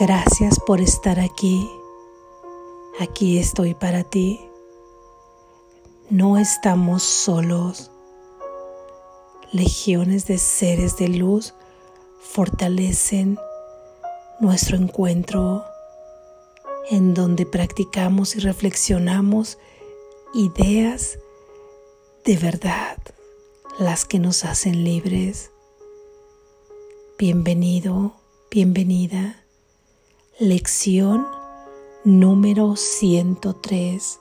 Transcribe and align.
Gracias 0.00 0.58
por 0.58 0.80
estar 0.80 1.20
aquí. 1.20 1.70
Aquí 3.00 3.36
estoy 3.36 3.74
para 3.74 4.02
ti. 4.02 4.40
No 6.08 6.38
estamos 6.38 7.02
solos. 7.02 7.90
Legiones 9.52 10.26
de 10.26 10.38
seres 10.38 10.96
de 10.96 11.08
luz 11.08 11.52
fortalecen 12.18 13.38
nuestro 14.40 14.78
encuentro 14.78 15.66
en 16.88 17.12
donde 17.12 17.44
practicamos 17.44 18.36
y 18.36 18.38
reflexionamos 18.38 19.58
ideas 20.32 21.18
de 22.24 22.38
verdad, 22.38 22.96
las 23.78 24.06
que 24.06 24.18
nos 24.18 24.46
hacen 24.46 24.82
libres. 24.82 25.50
Bienvenido, 27.18 28.14
bienvenida. 28.50 29.39
Lección 30.42 31.26
número 32.02 32.74
103. 32.74 34.20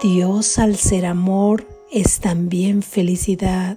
Dios 0.00 0.58
al 0.58 0.76
ser 0.76 1.04
amor 1.04 1.68
es 1.92 2.18
también 2.20 2.82
felicidad. 2.82 3.76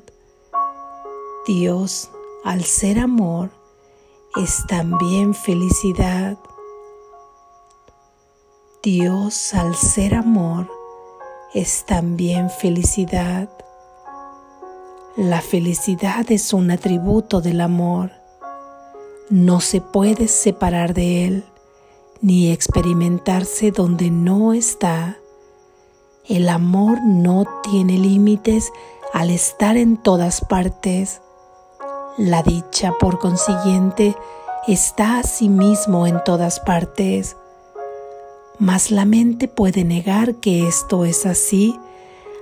Dios 1.46 2.10
al 2.46 2.63
ser 2.63 3.00
amor 3.00 3.52
es 4.38 4.66
también 4.70 5.34
felicidad. 5.34 6.38
Dios 8.82 9.54
al 9.54 9.76
ser 9.76 10.16
amor 10.16 10.72
es 11.54 11.85
también 11.85 12.49
felicidad. 12.49 13.49
La 15.18 15.41
felicidad 15.41 16.32
es 16.32 16.54
un 16.54 16.72
atributo 16.72 17.41
del 17.41 17.60
amor. 17.60 18.16
No 19.30 19.59
se 19.59 19.81
puede 19.81 20.30
separar 20.30 20.94
de 20.94 21.26
él 21.26 21.45
ni 22.22 22.49
experimentarse 22.49 23.71
donde 23.71 24.10
no 24.10 24.54
está. 24.54 25.18
El 26.26 26.48
amor 26.48 26.99
no 27.04 27.46
tiene 27.62 27.98
límites 27.98 28.71
al 29.13 29.29
estar 29.29 29.76
en 29.76 29.98
todas 29.98 30.40
partes. 30.41 31.21
La 32.18 32.41
dicha, 32.41 32.93
por 32.99 33.20
consiguiente, 33.20 34.16
está 34.66 35.20
a 35.20 35.24
sí 35.24 35.49
mismo 35.49 36.07
en 36.07 36.23
todas 36.23 36.62
partes. 36.62 37.35
Mas 38.60 38.91
la 38.91 39.04
mente 39.04 39.49
puede 39.49 39.84
negar 39.84 40.35
que 40.35 40.68
esto 40.68 41.04
es 41.04 41.26
así 41.26 41.77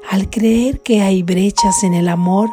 al 0.10 0.30
creer 0.30 0.82
que 0.82 1.02
hay 1.02 1.24
brechas 1.24 1.84
en 1.84 1.96
el 1.96 2.10
amor 2.10 2.48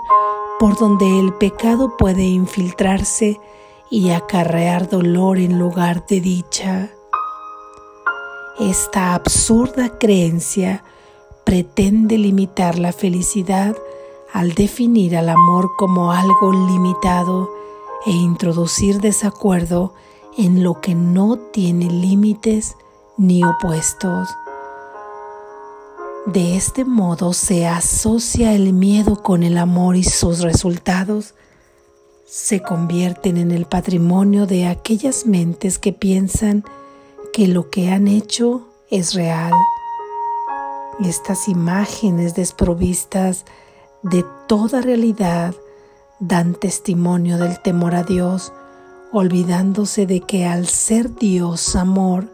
por 0.59 0.79
donde 0.79 1.21
el 1.21 1.35
pecado 1.35 1.99
puede 1.99 2.23
infiltrarse 2.23 3.39
y 3.93 4.09
acarrear 4.11 4.89
dolor 4.89 5.39
en 5.39 5.59
lugar 5.59 6.07
de 6.07 6.23
dicha. 6.23 6.91
Esta 8.59 9.15
absurda 9.15 9.99
creencia 9.99 10.83
pretende 11.45 12.17
limitar 12.17 12.79
la 12.79 12.95
felicidad 12.95 13.77
al 14.33 14.55
definir 14.55 15.15
al 15.15 15.29
amor 15.29 15.73
como 15.77 16.11
algo 16.11 16.53
limitado 16.53 17.51
e 18.07 18.13
introducir 18.13 18.99
desacuerdo 19.03 19.93
en 20.39 20.65
lo 20.65 20.81
que 20.81 20.95
no 20.95 21.37
tiene 21.37 21.91
límites 21.91 22.77
ni 23.19 23.45
opuestos. 23.45 24.31
De 26.25 26.57
este 26.57 26.87
modo 26.87 27.35
se 27.35 27.67
asocia 27.67 28.55
el 28.55 28.73
miedo 28.73 29.23
con 29.23 29.43
el 29.43 29.59
amor 29.59 29.97
y 29.97 30.05
sus 30.05 30.41
resultados 30.41 31.35
se 32.33 32.63
convierten 32.63 33.37
en 33.37 33.51
el 33.51 33.67
patrimonio 33.67 34.47
de 34.47 34.67
aquellas 34.67 35.27
mentes 35.27 35.79
que 35.79 35.93
piensan 35.93 36.65
que 37.31 37.47
lo 37.47 37.69
que 37.69 37.91
han 37.91 38.09
hecho 38.09 38.69
es 38.89 39.13
real. 39.13 39.53
Estas 41.05 41.47
imágenes 41.47 42.35
desprovistas 42.35 43.45
de 44.03 44.25
toda 44.49 44.81
realidad 44.81 45.55
dan 46.21 46.55
testimonio 46.55 47.37
del 47.37 47.61
temor 47.61 47.95
a 47.95 48.03
Dios, 48.03 48.55
olvidándose 49.13 50.07
de 50.07 50.21
que 50.21 50.47
al 50.47 50.69
ser 50.69 51.15
Dios 51.15 51.77
amor, 51.77 52.33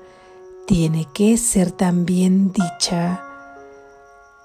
tiene 0.68 1.08
que 1.12 1.36
ser 1.36 1.72
también 1.72 2.52
dicha. 2.52 3.24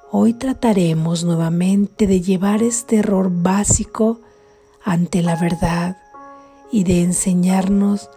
Hoy 0.09 0.33
trataremos 0.33 1.23
nuevamente 1.23 2.07
de 2.07 2.21
llevar 2.21 2.63
este 2.63 2.95
error 2.97 3.29
básico 3.31 4.19
ante 4.83 5.21
la 5.21 5.35
verdad 5.35 5.97
y 6.71 6.83
de 6.83 7.01
enseñarnos 7.01 8.09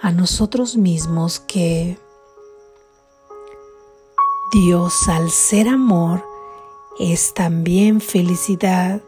a 0.00 0.12
nosotros 0.12 0.76
mismos 0.76 1.40
que 1.40 1.98
Dios 4.52 5.08
al 5.08 5.30
ser 5.30 5.68
amor 5.68 6.24
es 6.98 7.34
también 7.34 8.00
felicidad. 8.00 9.00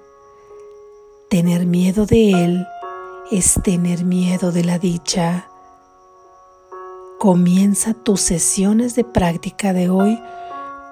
Tener 1.31 1.67
miedo 1.67 2.07
de 2.07 2.45
Él 2.45 2.67
es 3.31 3.61
tener 3.63 4.05
miedo 4.05 4.53
de 4.53 4.65
la 4.65 4.79
dicha. 4.79 5.49
Comienza 7.19 7.95
tus 7.95 8.21
sesiones 8.21 8.95
de 8.95 9.05
práctica 9.05 9.73
de 9.73 9.91
hoy 9.91 10.19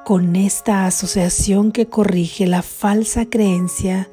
con 0.04 0.36
esta 0.36 0.86
asociación 0.86 1.72
que 1.72 1.88
corrige 1.88 2.46
la 2.46 2.62
falsa 2.62 3.26
creencia 3.26 4.08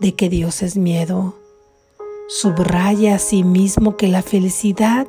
de 0.00 0.14
que 0.14 0.28
Dios 0.28 0.62
es 0.62 0.76
miedo. 0.76 1.34
Subraya 2.28 3.16
a 3.16 3.18
sí 3.18 3.42
mismo 3.42 3.96
que 3.96 4.08
la 4.08 4.22
felicidad 4.22 5.06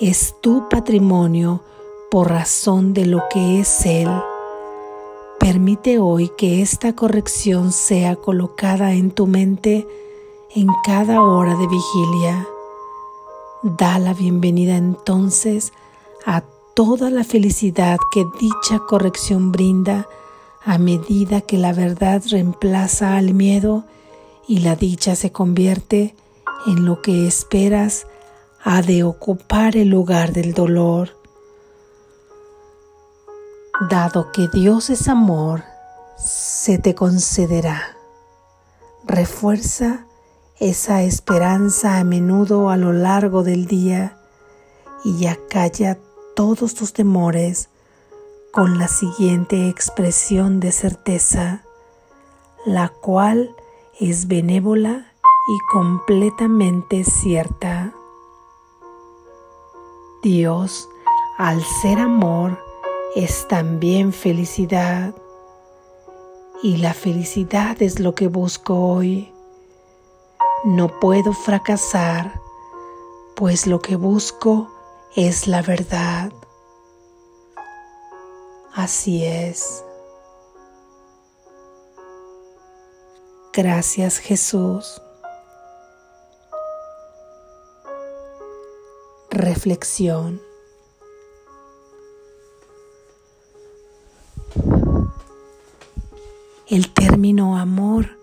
es 0.00 0.34
tu 0.40 0.68
patrimonio 0.68 1.62
por 2.10 2.30
razón 2.30 2.94
de 2.94 3.06
lo 3.06 3.22
que 3.30 3.60
es 3.60 3.86
Él. 3.86 4.10
Permite 5.38 5.98
hoy 5.98 6.30
que 6.36 6.62
esta 6.62 6.94
corrección 6.94 7.72
sea 7.72 8.16
colocada 8.16 8.92
en 8.92 9.10
tu 9.10 9.26
mente 9.26 9.86
en 10.54 10.68
cada 10.84 11.22
hora 11.22 11.54
de 11.54 11.66
vigilia. 11.66 12.48
Da 13.62 13.98
la 13.98 14.14
bienvenida 14.14 14.76
entonces 14.76 15.72
a 16.26 16.42
toda 16.74 17.10
la 17.10 17.24
felicidad 17.24 17.98
que 18.12 18.24
dicha 18.38 18.80
corrección 18.88 19.52
brinda 19.52 20.08
a 20.64 20.78
medida 20.78 21.40
que 21.40 21.56
la 21.56 21.72
verdad 21.72 22.22
reemplaza 22.30 23.16
al 23.16 23.34
miedo 23.34 23.84
y 24.48 24.60
la 24.60 24.74
dicha 24.74 25.14
se 25.14 25.30
convierte 25.30 26.16
en 26.66 26.86
lo 26.86 27.02
que 27.02 27.28
esperas 27.28 28.06
ha 28.64 28.80
de 28.80 29.04
ocupar 29.04 29.76
el 29.76 29.88
lugar 29.88 30.32
del 30.32 30.54
dolor. 30.54 31.10
Dado 33.90 34.32
que 34.32 34.48
Dios 34.48 34.90
es 34.90 35.06
amor, 35.06 35.62
se 36.16 36.78
te 36.78 36.94
concederá. 36.94 37.96
Refuerza 39.04 40.06
esa 40.58 41.02
esperanza 41.02 41.98
a 41.98 42.04
menudo 42.04 42.70
a 42.70 42.76
lo 42.76 42.92
largo 42.92 43.44
del 43.44 43.66
día 43.66 44.16
y 45.04 45.26
acalla 45.26 45.98
todos 46.34 46.74
tus 46.74 46.92
temores 46.94 47.68
con 48.50 48.78
la 48.78 48.88
siguiente 48.88 49.68
expresión 49.68 50.58
de 50.58 50.72
certeza, 50.72 51.62
la 52.66 52.88
cual 52.88 53.54
es 54.00 54.28
benévola 54.28 55.12
y 55.48 55.58
completamente 55.72 57.02
cierta. 57.02 57.92
Dios, 60.22 60.88
al 61.36 61.62
ser 61.82 61.98
amor, 61.98 62.62
es 63.16 63.48
también 63.48 64.12
felicidad. 64.12 65.16
Y 66.62 66.76
la 66.76 66.94
felicidad 66.94 67.80
es 67.82 67.98
lo 67.98 68.14
que 68.14 68.28
busco 68.28 68.74
hoy. 68.74 69.32
No 70.64 71.00
puedo 71.00 71.32
fracasar, 71.32 72.40
pues 73.34 73.66
lo 73.66 73.80
que 73.80 73.96
busco 73.96 74.70
es 75.16 75.48
la 75.48 75.62
verdad. 75.62 76.32
Así 78.74 79.24
es. 79.24 79.84
Gracias 83.58 84.18
Jesús. 84.18 85.02
Reflexión. 89.32 90.40
El 96.68 96.94
término 96.94 97.58
amor 97.58 98.20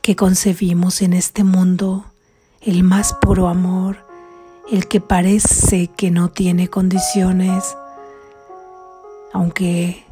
que 0.00 0.16
concebimos 0.16 1.02
en 1.02 1.12
este 1.12 1.44
mundo, 1.44 2.06
el 2.62 2.82
más 2.82 3.12
puro 3.12 3.48
amor, 3.48 4.06
el 4.72 4.88
que 4.88 5.02
parece 5.02 5.88
que 5.88 6.10
no 6.10 6.30
tiene 6.30 6.70
condiciones, 6.70 7.76
aunque 9.34 10.02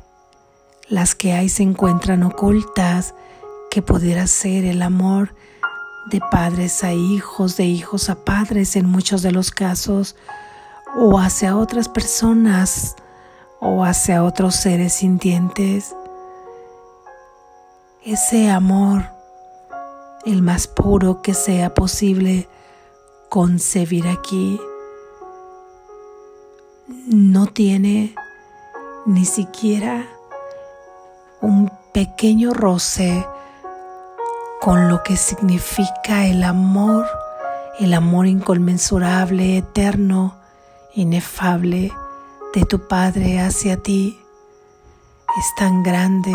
las 0.91 1.15
que 1.15 1.33
hay 1.33 1.49
se 1.49 1.63
encuentran 1.63 2.25
ocultas, 2.25 3.15
que 3.73 3.81
pudiera 3.81 4.27
ser 4.27 4.67
el 4.67 4.83
amor 4.83 5.35
de 6.11 6.21
padres 6.21 6.85
a 6.85 6.93
hijos, 6.93 7.57
de 7.57 7.65
hijos 7.65 8.11
a 8.11 8.17
padres 8.23 8.77
en 8.77 8.85
muchos 8.85 9.23
de 9.23 9.33
los 9.33 9.51
casos, 9.51 10.15
o 10.95 11.19
hacia 11.19 11.57
otras 11.57 11.89
personas 11.89 12.97
o 13.61 13.83
hacia 13.83 14.25
otros 14.25 14.57
seres 14.57 14.93
sintientes. 14.93 15.95
Ese 18.05 18.51
amor, 18.51 19.07
el 20.27 20.43
más 20.43 20.67
puro 20.67 21.23
que 21.23 21.33
sea 21.33 21.73
posible 21.73 22.51
concebir 23.31 24.07
aquí, 24.07 24.61
no 27.07 27.47
tiene 27.47 28.15
ni 29.07 29.25
siquiera 29.25 30.05
un 31.41 31.73
pequeño 31.95 32.53
roce 32.53 33.27
con 34.63 34.89
lo 34.89 35.03
que 35.03 35.17
significa 35.17 36.25
el 36.25 36.45
amor, 36.45 37.05
el 37.81 37.95
amor 37.95 38.29
inconmensurable, 38.29 39.59
eterno, 39.59 40.37
inefable 40.95 41.93
de 42.55 42.65
tu 42.65 42.87
Padre 42.87 43.41
hacia 43.41 43.83
ti. 43.83 44.25
Es 45.37 45.55
tan 45.57 45.83
grande 45.83 46.31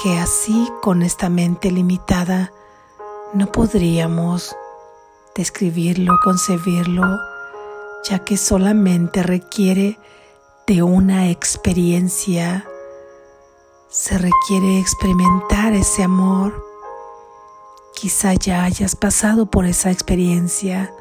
que 0.00 0.16
así 0.16 0.70
con 0.80 1.02
esta 1.02 1.28
mente 1.28 1.72
limitada 1.72 2.52
no 3.32 3.50
podríamos 3.50 4.54
describirlo, 5.34 6.14
concebirlo, 6.22 7.18
ya 8.08 8.20
que 8.20 8.36
solamente 8.36 9.24
requiere 9.24 9.98
de 10.68 10.84
una 10.84 11.30
experiencia. 11.30 12.64
Se 13.88 14.18
requiere 14.18 14.78
experimentar 14.78 15.72
ese 15.72 16.04
amor 16.04 16.73
Quizá 17.94 18.34
ya 18.34 18.64
hayas 18.64 18.96
pasado 18.96 19.46
por 19.46 19.66
esa 19.66 19.90
experiencia 19.90 20.92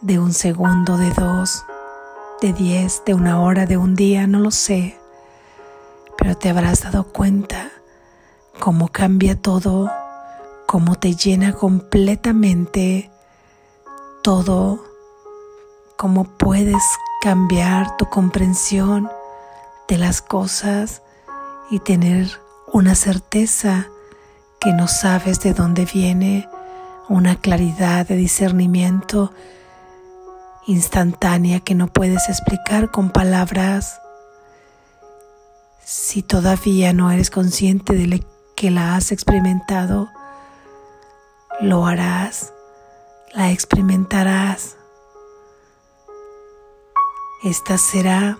de 0.00 0.18
un 0.18 0.32
segundo, 0.32 0.96
de 0.96 1.10
dos, 1.10 1.64
de 2.40 2.52
diez, 2.52 3.02
de 3.04 3.14
una 3.14 3.40
hora, 3.40 3.66
de 3.66 3.76
un 3.76 3.94
día, 3.94 4.26
no 4.26 4.38
lo 4.38 4.50
sé, 4.50 4.98
pero 6.16 6.36
te 6.36 6.50
habrás 6.50 6.82
dado 6.82 7.04
cuenta 7.04 7.70
cómo 8.60 8.88
cambia 8.88 9.40
todo, 9.40 9.90
cómo 10.66 10.94
te 10.96 11.14
llena 11.14 11.52
completamente 11.52 13.10
todo, 14.22 14.84
cómo 15.96 16.24
puedes 16.24 16.82
cambiar 17.22 17.96
tu 17.96 18.06
comprensión 18.06 19.10
de 19.88 19.98
las 19.98 20.22
cosas 20.22 21.02
y 21.70 21.78
tener 21.80 22.40
una 22.72 22.94
certeza 22.94 23.88
que 24.60 24.72
no 24.72 24.88
sabes 24.88 25.40
de 25.40 25.54
dónde 25.54 25.86
viene, 25.86 26.48
una 27.08 27.36
claridad 27.36 28.06
de 28.06 28.16
discernimiento 28.16 29.32
instantánea 30.66 31.60
que 31.60 31.74
no 31.74 31.88
puedes 31.88 32.28
explicar 32.28 32.90
con 32.90 33.10
palabras. 33.10 34.00
Si 35.82 36.22
todavía 36.22 36.92
no 36.92 37.10
eres 37.10 37.30
consciente 37.30 37.94
de 37.94 38.24
que 38.54 38.70
la 38.70 38.96
has 38.96 39.12
experimentado, 39.12 40.10
lo 41.60 41.86
harás, 41.86 42.52
la 43.32 43.50
experimentarás. 43.50 44.76
Esta 47.42 47.78
será 47.78 48.38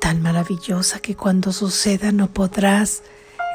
tan 0.00 0.20
maravillosa 0.20 1.00
que 1.00 1.16
cuando 1.16 1.52
suceda 1.52 2.12
no 2.12 2.28
podrás 2.28 3.02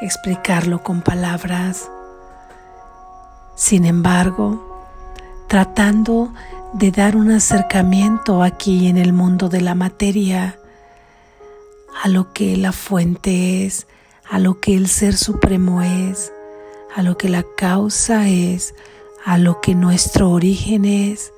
explicarlo 0.01 0.83
con 0.83 1.01
palabras. 1.01 1.89
Sin 3.56 3.86
embargo, 3.86 4.86
tratando 5.47 6.33
de 6.74 6.92
dar 6.92 7.15
un 7.15 7.31
acercamiento 7.31 8.44
aquí 8.44 8.88
en 8.88 8.97
el 8.97 9.13
mundo 9.13 9.47
de 9.47 9.62
la 9.62 9.75
materia 9.75 10.59
a 12.03 12.09
lo 12.09 12.33
que 12.33 12.57
la 12.57 12.71
fuente 12.71 13.65
es, 13.65 13.88
a 14.30 14.39
lo 14.39 14.59
que 14.59 14.75
el 14.75 14.88
ser 14.88 15.15
supremo 15.15 15.81
es, 15.81 16.33
a 16.95 17.03
lo 17.03 17.18
que 17.18 17.30
la 17.30 17.45
causa 17.56 18.27
es, 18.27 18.75
a 19.24 19.38
lo 19.38 19.62
que 19.62 19.75
nuestro 19.75 20.31
origen 20.31 20.86
es, 20.86 21.31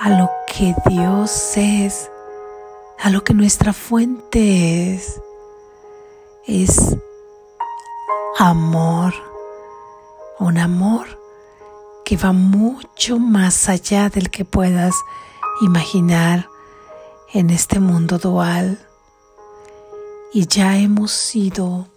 a 0.00 0.10
lo 0.10 0.30
que 0.46 0.74
Dios 0.88 1.56
es, 1.56 2.10
a 2.98 3.10
lo 3.10 3.22
que 3.24 3.34
nuestra 3.34 3.72
fuente 3.72 4.94
es. 4.94 5.20
Es 6.46 6.96
amor, 8.38 9.14
un 10.38 10.58
amor 10.58 11.06
que 12.04 12.18
va 12.18 12.32
mucho 12.32 13.18
más 13.18 13.68
allá 13.70 14.10
del 14.10 14.30
que 14.30 14.44
puedas 14.44 14.94
imaginar 15.62 16.48
en 17.32 17.48
este 17.48 17.80
mundo 17.80 18.18
dual. 18.18 18.78
Y 20.34 20.46
ya 20.48 20.76
hemos 20.76 21.34
ido 21.34 21.88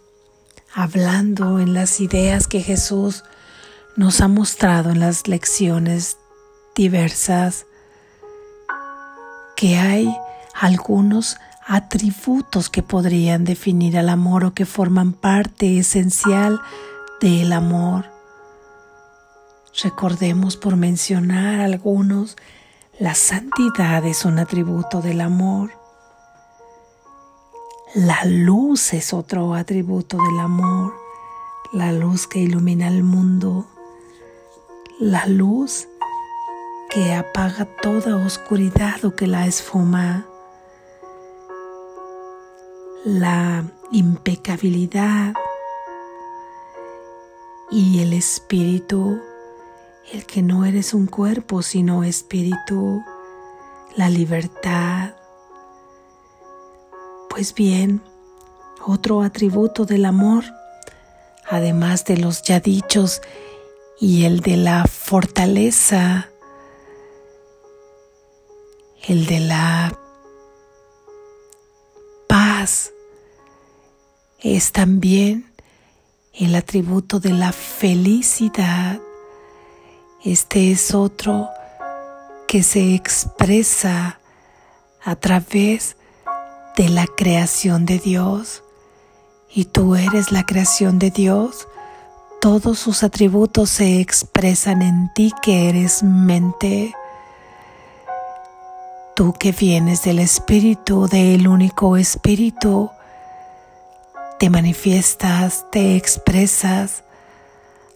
hablando 0.73 1.59
en 1.59 1.73
las 1.73 1.99
ideas 1.99 2.47
que 2.47 2.61
Jesús 2.61 3.25
nos 3.97 4.21
ha 4.21 4.29
mostrado 4.29 4.91
en 4.91 5.01
las 5.01 5.27
lecciones 5.27 6.17
diversas, 6.73 7.65
que 9.57 9.77
hay 9.77 10.15
algunos 10.53 11.35
atributos 11.69 12.67
que 12.67 12.81
podrían 12.81 13.43
definir 13.43 13.95
al 13.99 14.09
amor 14.09 14.43
o 14.43 14.53
que 14.55 14.65
forman 14.65 15.13
parte 15.13 15.77
esencial 15.77 16.59
del 17.21 17.53
amor. 17.53 18.05
Recordemos 19.83 20.57
por 20.57 20.75
mencionar 20.77 21.61
algunos, 21.61 22.37
la 22.97 23.13
santidad 23.13 24.03
es 24.03 24.25
un 24.25 24.39
atributo 24.39 24.99
del 25.01 25.21
amor. 25.21 25.69
La 27.93 28.25
luz 28.25 28.93
es 28.95 29.13
otro 29.13 29.53
atributo 29.53 30.17
del 30.17 30.39
amor, 30.39 30.95
la 31.71 31.91
luz 31.91 32.25
que 32.25 32.39
ilumina 32.39 32.87
el 32.87 33.03
mundo, 33.03 33.67
la 34.99 35.27
luz 35.27 35.87
que 36.89 37.13
apaga 37.13 37.65
toda 37.83 38.15
oscuridad 38.15 39.05
o 39.05 39.15
que 39.15 39.27
la 39.27 39.45
esfuma 39.45 40.28
la 43.05 43.63
impecabilidad 43.91 45.33
y 47.71 48.01
el 48.01 48.13
espíritu, 48.13 49.21
el 50.11 50.25
que 50.25 50.41
no 50.41 50.65
eres 50.65 50.93
un 50.93 51.07
cuerpo 51.07 51.61
sino 51.61 52.03
espíritu, 52.03 53.03
la 53.95 54.09
libertad. 54.09 55.15
Pues 57.29 57.53
bien, 57.53 58.01
otro 58.85 59.21
atributo 59.21 59.85
del 59.85 60.05
amor, 60.05 60.43
además 61.47 62.05
de 62.05 62.17
los 62.17 62.41
ya 62.43 62.59
dichos 62.59 63.21
y 63.99 64.25
el 64.25 64.41
de 64.41 64.57
la 64.57 64.85
fortaleza, 64.85 66.29
el 69.07 69.25
de 69.25 69.39
la 69.39 69.99
es 74.41 74.71
también 74.71 75.51
el 76.33 76.55
atributo 76.55 77.19
de 77.19 77.31
la 77.31 77.51
felicidad. 77.51 78.99
Este 80.23 80.71
es 80.71 80.93
otro 80.93 81.49
que 82.47 82.63
se 82.63 82.95
expresa 82.95 84.19
a 85.03 85.15
través 85.15 85.97
de 86.77 86.89
la 86.89 87.05
creación 87.07 87.85
de 87.85 87.99
Dios. 87.99 88.63
Y 89.53 89.65
tú 89.65 89.95
eres 89.95 90.31
la 90.31 90.45
creación 90.45 90.99
de 90.99 91.11
Dios. 91.11 91.67
Todos 92.39 92.79
sus 92.79 93.03
atributos 93.03 93.69
se 93.69 93.99
expresan 93.99 94.81
en 94.81 95.11
ti 95.13 95.33
que 95.41 95.67
eres 95.67 96.03
mente. 96.03 96.93
Tú 99.15 99.33
que 99.33 99.51
vienes 99.51 100.03
del 100.03 100.19
Espíritu, 100.19 101.07
del 101.07 101.47
único 101.47 101.97
Espíritu, 101.97 102.89
te 104.39 104.49
manifiestas, 104.49 105.65
te 105.69 105.97
expresas 105.97 107.03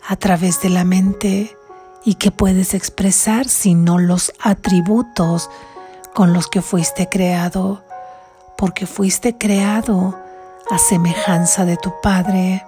a 0.05 0.17
través 0.17 0.61
de 0.61 0.69
la 0.69 0.83
mente 0.83 1.55
y 2.03 2.15
que 2.15 2.31
puedes 2.31 2.73
expresar 2.73 3.47
sino 3.47 3.97
los 3.97 4.33
atributos 4.41 5.49
con 6.13 6.33
los 6.33 6.47
que 6.47 6.61
fuiste 6.61 7.07
creado, 7.07 7.81
porque 8.57 8.85
fuiste 8.85 9.37
creado 9.37 10.19
a 10.69 10.77
semejanza 10.77 11.63
de 11.63 11.77
tu 11.77 11.93
Padre. 12.01 12.65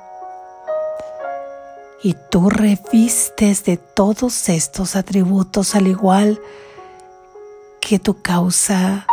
Y 2.01 2.15
tú 2.31 2.49
revistes 2.49 3.65
de 3.65 3.75
todos 3.75 4.47
estos 4.47 4.95
atributos 4.95 5.75
al 5.75 5.87
igual 5.87 6.39
que 7.81 7.99
tu 7.99 8.21
causa, 8.21 9.05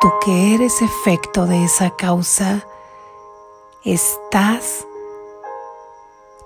tú 0.00 0.08
que 0.24 0.54
eres 0.56 0.82
efecto 0.82 1.46
de 1.46 1.64
esa 1.64 1.94
causa, 1.96 2.66
estás 3.84 4.86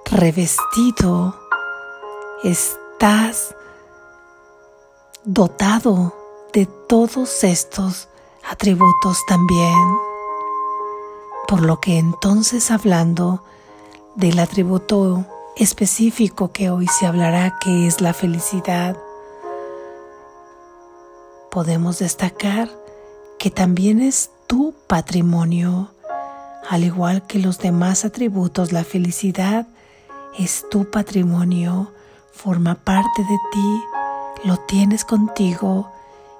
revestido, 0.06 1.38
estás 2.42 3.54
dotado 5.24 6.14
de 6.52 6.66
todos 6.66 7.44
estos 7.44 8.08
atributos 8.48 9.18
también. 9.26 9.98
Por 11.46 11.60
lo 11.60 11.78
que 11.80 11.98
entonces 11.98 12.70
hablando 12.70 13.42
del 14.14 14.38
atributo 14.38 15.26
específico 15.56 16.52
que 16.52 16.70
hoy 16.70 16.86
se 16.86 17.06
hablará, 17.06 17.58
que 17.58 17.86
es 17.86 18.00
la 18.00 18.14
felicidad, 18.14 18.96
podemos 21.50 21.98
destacar 21.98 22.70
que 23.38 23.50
también 23.50 24.00
es 24.00 24.30
tu 24.46 24.74
patrimonio, 24.86 25.90
al 26.68 26.84
igual 26.84 27.26
que 27.26 27.38
los 27.38 27.58
demás 27.58 28.04
atributos, 28.04 28.72
la 28.72 28.84
felicidad 28.84 29.66
es 30.38 30.64
tu 30.70 30.90
patrimonio, 30.90 31.92
forma 32.32 32.74
parte 32.74 33.22
de 33.22 33.38
ti, 33.52 33.82
lo 34.44 34.56
tienes 34.58 35.04
contigo 35.04 35.90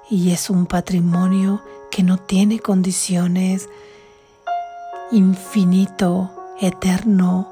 y 0.09 0.31
es 0.31 0.49
un 0.49 0.65
patrimonio 0.65 1.61
que 1.91 2.03
no 2.03 2.17
tiene 2.17 2.59
condiciones, 2.59 3.69
infinito, 5.11 6.31
eterno, 6.59 7.47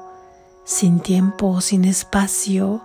sin 0.64 1.00
tiempo, 1.00 1.60
sin 1.60 1.84
espacio, 1.84 2.82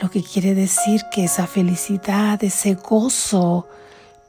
lo 0.00 0.10
que 0.10 0.22
quiere 0.22 0.54
decir 0.54 1.02
que 1.12 1.24
esa 1.24 1.46
felicidad, 1.46 2.42
ese 2.42 2.74
gozo, 2.74 3.66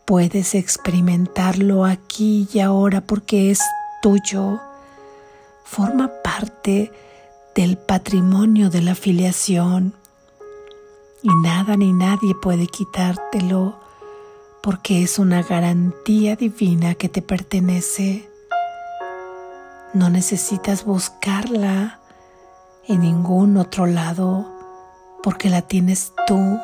puedes 0.05 0.53
experimentarlo 0.53 1.85
aquí 1.85 2.47
y 2.53 2.59
ahora 2.59 3.01
porque 3.01 3.51
es 3.51 3.59
tuyo, 4.01 4.61
forma 5.65 6.11
parte 6.23 6.91
del 7.55 7.77
patrimonio 7.77 8.69
de 8.69 8.81
la 8.81 8.95
filiación 8.95 9.93
y 11.21 11.29
nada 11.41 11.75
ni 11.75 11.91
nadie 11.91 12.35
puede 12.35 12.67
quitártelo 12.67 13.79
porque 14.61 15.03
es 15.03 15.19
una 15.19 15.41
garantía 15.41 16.35
divina 16.35 16.95
que 16.95 17.09
te 17.09 17.21
pertenece. 17.21 18.29
No 19.93 20.09
necesitas 20.09 20.85
buscarla 20.85 21.99
en 22.87 23.01
ningún 23.01 23.57
otro 23.57 23.87
lado 23.87 24.51
porque 25.23 25.49
la 25.49 25.63
tienes 25.63 26.13
tú, 26.27 26.59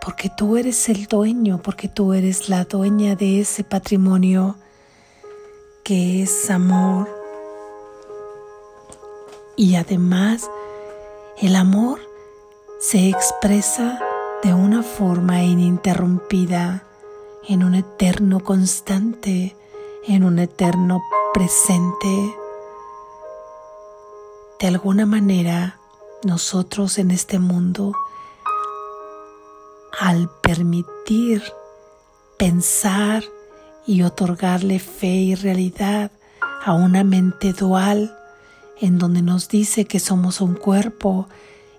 porque 0.00 0.30
tú 0.34 0.56
eres 0.56 0.88
el 0.88 1.06
dueño, 1.06 1.60
porque 1.62 1.88
tú 1.88 2.14
eres 2.14 2.48
la 2.48 2.64
dueña 2.64 3.16
de 3.16 3.40
ese 3.40 3.64
patrimonio 3.64 4.56
que 5.84 6.22
es 6.22 6.48
amor. 6.48 7.21
Y 9.56 9.76
además, 9.76 10.50
el 11.38 11.56
amor 11.56 12.00
se 12.80 13.08
expresa 13.08 14.00
de 14.42 14.54
una 14.54 14.82
forma 14.82 15.42
ininterrumpida, 15.42 16.84
en 17.48 17.64
un 17.64 17.74
eterno 17.74 18.40
constante, 18.40 19.56
en 20.06 20.24
un 20.24 20.38
eterno 20.38 21.02
presente. 21.34 22.36
De 24.60 24.68
alguna 24.68 25.06
manera, 25.06 25.78
nosotros 26.24 26.98
en 26.98 27.10
este 27.10 27.38
mundo, 27.38 27.92
al 29.98 30.30
permitir 30.40 31.42
pensar 32.38 33.24
y 33.86 34.02
otorgarle 34.02 34.78
fe 34.78 35.14
y 35.14 35.34
realidad 35.34 36.12
a 36.64 36.72
una 36.74 37.04
mente 37.04 37.52
dual, 37.52 38.16
en 38.80 38.98
donde 38.98 39.22
nos 39.22 39.48
dice 39.48 39.84
que 39.84 40.00
somos 40.00 40.40
un 40.40 40.54
cuerpo 40.54 41.28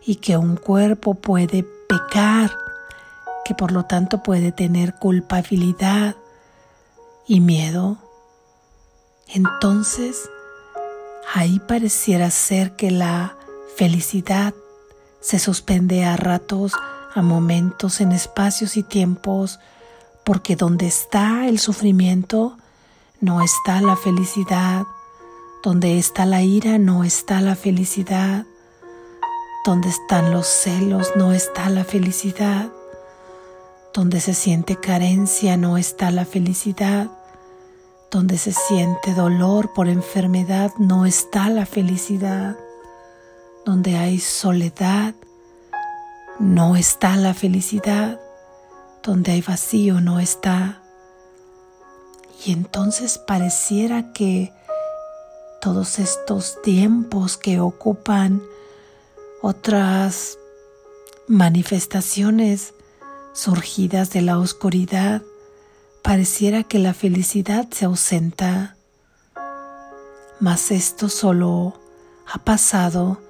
y 0.06 0.16
que 0.16 0.38
un 0.38 0.56
cuerpo 0.56 1.16
puede 1.16 1.64
pecar, 1.88 2.52
que 3.46 3.54
por 3.56 3.72
lo 3.72 3.86
tanto 3.86 4.24
puede 4.24 4.52
tener 4.52 4.96
culpabilidad 4.96 6.16
y 7.28 7.40
miedo, 7.40 7.98
entonces 9.28 10.30
ahí 11.34 11.60
pareciera 11.60 12.30
ser 12.30 12.76
que 12.76 12.92
la 12.92 13.38
felicidad 13.76 14.54
se 15.22 15.40
suspende 15.40 16.06
a 16.06 16.18
ratos, 16.18 16.74
a 17.16 17.22
momentos, 17.22 18.02
en 18.02 18.12
espacios 18.12 18.76
y 18.78 18.84
tiempos, 18.84 19.60
porque 20.24 20.56
donde 20.56 20.88
está 20.88 21.48
el 21.48 21.60
sufrimiento 21.60 22.58
no 23.22 23.42
está 23.42 23.82
la 23.82 23.96
felicidad, 23.96 24.84
donde 25.64 25.98
está 25.98 26.26
la 26.26 26.42
ira 26.42 26.78
no 26.78 27.06
está 27.06 27.40
la 27.40 27.56
felicidad, 27.56 28.46
donde 29.66 29.88
están 29.88 30.34
los 30.34 30.46
celos 30.46 31.14
no 31.16 31.32
está 31.32 31.70
la 31.70 31.86
felicidad. 31.86 32.70
Donde 33.94 34.20
se 34.20 34.34
siente 34.34 34.76
carencia 34.76 35.56
no 35.56 35.78
está 35.78 36.12
la 36.12 36.26
felicidad. 36.26 37.10
Donde 38.12 38.38
se 38.38 38.52
siente 38.52 39.14
dolor 39.14 39.72
por 39.74 39.88
enfermedad 39.88 40.74
no 40.80 41.06
está 41.06 41.48
la 41.48 41.66
felicidad. 41.66 42.58
Donde 43.66 43.96
hay 43.96 44.20
soledad 44.20 45.16
no 46.40 46.76
está 46.76 47.16
la 47.16 47.34
felicidad. 47.34 48.20
Donde 49.02 49.32
hay 49.32 49.42
vacío 49.42 50.02
no 50.02 50.20
está. 50.20 50.82
Y 52.46 52.52
entonces 52.52 53.18
pareciera 53.18 54.12
que 54.12 54.52
todos 55.64 55.98
estos 55.98 56.62
tiempos 56.62 57.38
que 57.38 57.62
ocupan 57.62 58.44
otras 59.42 60.38
manifestaciones 61.30 62.74
surgidas 63.32 64.10
de 64.10 64.24
la 64.24 64.40
oscuridad, 64.40 65.22
pareciera 66.02 66.64
que 66.64 66.80
la 66.80 66.94
felicidad 66.94 67.70
se 67.72 67.86
ausenta. 67.86 68.76
Mas 70.42 70.70
esto 70.70 71.08
solo 71.08 71.80
ha 72.28 72.40
pasado 72.40 73.22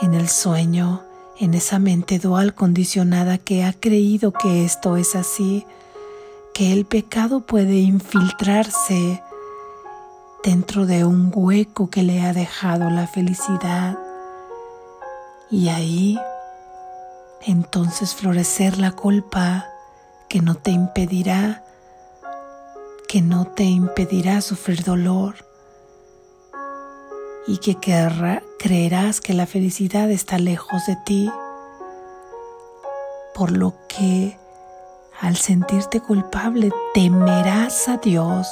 en 0.00 0.14
el 0.14 0.28
sueño, 0.28 1.02
en 1.36 1.54
esa 1.54 1.80
mente 1.80 2.20
dual 2.20 2.54
condicionada 2.54 3.38
que 3.38 3.64
ha 3.64 3.72
creído 3.72 4.30
que 4.32 4.64
esto 4.64 4.96
es 4.96 5.16
así, 5.16 5.66
que 6.54 6.72
el 6.72 6.86
pecado 6.86 7.40
puede 7.40 7.78
infiltrarse 7.78 9.20
dentro 10.46 10.86
de 10.86 11.04
un 11.04 11.32
hueco 11.34 11.90
que 11.90 12.04
le 12.04 12.22
ha 12.22 12.32
dejado 12.32 12.88
la 12.88 13.08
felicidad. 13.08 13.98
Y 15.50 15.70
ahí 15.70 16.20
entonces 17.42 18.14
florecer 18.14 18.78
la 18.78 18.92
culpa 18.92 19.66
que 20.28 20.40
no 20.40 20.54
te 20.54 20.70
impedirá, 20.70 21.64
que 23.08 23.22
no 23.22 23.46
te 23.48 23.64
impedirá 23.64 24.40
sufrir 24.40 24.84
dolor. 24.84 25.34
Y 27.48 27.58
que 27.58 27.76
creerás 28.60 29.20
que 29.20 29.34
la 29.34 29.46
felicidad 29.46 30.08
está 30.12 30.38
lejos 30.38 30.86
de 30.86 30.96
ti, 31.04 31.28
por 33.34 33.50
lo 33.50 33.74
que 33.88 34.38
al 35.20 35.36
sentirte 35.36 36.00
culpable 36.00 36.70
temerás 36.94 37.88
a 37.88 37.96
Dios 37.96 38.46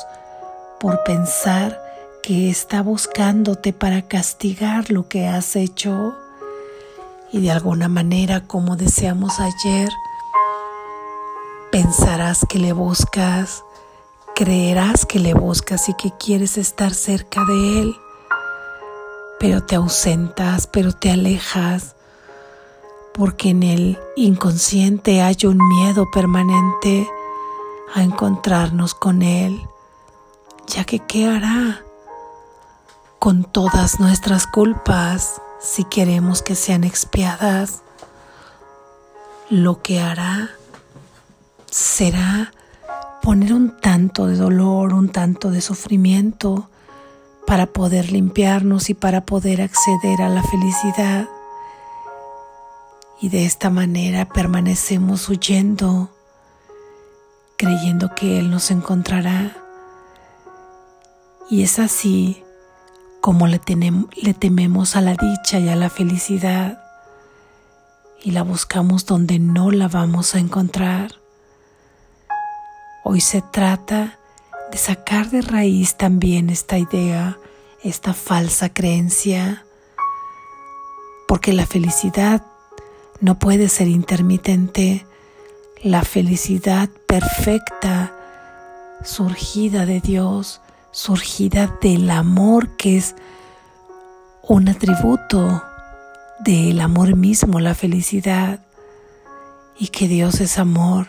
por 0.80 1.04
pensar 1.04 1.83
que 2.24 2.48
está 2.48 2.80
buscándote 2.80 3.74
para 3.74 4.08
castigar 4.08 4.90
lo 4.90 5.08
que 5.08 5.26
has 5.26 5.56
hecho. 5.56 6.14
Y 7.30 7.42
de 7.42 7.50
alguna 7.50 7.90
manera 7.90 8.46
como 8.46 8.76
deseamos 8.76 9.40
ayer, 9.40 9.90
pensarás 11.70 12.46
que 12.48 12.58
le 12.58 12.72
buscas, 12.72 13.62
creerás 14.34 15.04
que 15.04 15.18
le 15.18 15.34
buscas 15.34 15.90
y 15.90 15.94
que 15.94 16.12
quieres 16.12 16.56
estar 16.56 16.94
cerca 16.94 17.44
de 17.44 17.80
él, 17.80 17.96
pero 19.38 19.62
te 19.62 19.74
ausentas, 19.74 20.66
pero 20.66 20.92
te 20.92 21.10
alejas, 21.10 21.94
porque 23.12 23.50
en 23.50 23.62
el 23.62 23.98
inconsciente 24.16 25.20
hay 25.20 25.36
un 25.44 25.58
miedo 25.58 26.10
permanente 26.10 27.06
a 27.94 28.02
encontrarnos 28.02 28.94
con 28.94 29.20
él, 29.20 29.60
ya 30.66 30.84
que 30.84 31.00
¿qué 31.00 31.26
hará 31.26 31.83
con 33.18 33.44
todas 33.44 34.00
nuestras 34.00 34.46
culpas? 34.46 35.40
si 35.64 35.84
queremos 35.84 36.42
que 36.42 36.54
sean 36.54 36.84
expiadas, 36.84 37.82
lo 39.48 39.80
que 39.80 39.98
hará 39.98 40.50
será 41.70 42.52
poner 43.22 43.54
un 43.54 43.80
tanto 43.80 44.26
de 44.26 44.36
dolor, 44.36 44.92
un 44.92 45.08
tanto 45.08 45.50
de 45.50 45.62
sufrimiento 45.62 46.68
para 47.46 47.66
poder 47.66 48.12
limpiarnos 48.12 48.90
y 48.90 48.94
para 48.94 49.24
poder 49.24 49.62
acceder 49.62 50.20
a 50.20 50.28
la 50.28 50.42
felicidad. 50.42 51.28
Y 53.20 53.30
de 53.30 53.46
esta 53.46 53.70
manera 53.70 54.28
permanecemos 54.28 55.28
huyendo, 55.30 56.10
creyendo 57.56 58.14
que 58.14 58.38
Él 58.38 58.50
nos 58.50 58.70
encontrará. 58.70 59.56
Y 61.48 61.62
es 61.62 61.78
así 61.78 62.43
como 63.24 63.46
le, 63.46 63.58
le 64.20 64.34
tememos 64.34 64.96
a 64.96 65.00
la 65.00 65.14
dicha 65.14 65.58
y 65.58 65.70
a 65.70 65.76
la 65.76 65.88
felicidad 65.88 66.84
y 68.22 68.32
la 68.32 68.42
buscamos 68.42 69.06
donde 69.06 69.38
no 69.38 69.70
la 69.70 69.88
vamos 69.88 70.34
a 70.34 70.38
encontrar. 70.40 71.12
Hoy 73.02 73.22
se 73.22 73.40
trata 73.40 74.18
de 74.70 74.76
sacar 74.76 75.30
de 75.30 75.40
raíz 75.40 75.96
también 75.96 76.50
esta 76.50 76.76
idea, 76.76 77.38
esta 77.82 78.12
falsa 78.12 78.68
creencia, 78.68 79.64
porque 81.26 81.54
la 81.54 81.64
felicidad 81.64 82.44
no 83.20 83.38
puede 83.38 83.70
ser 83.70 83.88
intermitente, 83.88 85.06
la 85.82 86.02
felicidad 86.02 86.90
perfecta, 87.06 88.14
surgida 89.02 89.86
de 89.86 90.02
Dios, 90.02 90.60
surgida 90.94 91.76
del 91.80 92.08
amor 92.08 92.76
que 92.76 92.96
es 92.96 93.16
un 94.42 94.68
atributo 94.68 95.62
del 96.38 96.80
amor 96.80 97.16
mismo, 97.16 97.58
la 97.58 97.74
felicidad, 97.74 98.64
y 99.76 99.88
que 99.88 100.06
Dios 100.06 100.40
es 100.40 100.56
amor. 100.56 101.08